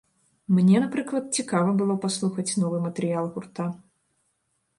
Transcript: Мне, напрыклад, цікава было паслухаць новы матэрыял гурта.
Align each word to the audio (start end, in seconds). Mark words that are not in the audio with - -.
Мне, 0.59 0.79
напрыклад, 0.85 1.27
цікава 1.39 1.69
было 1.81 1.99
паслухаць 2.07 2.47
новы 2.63 2.77
матэрыял 2.87 3.25
гурта. 3.37 3.69